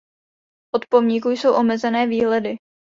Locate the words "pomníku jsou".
0.89-1.53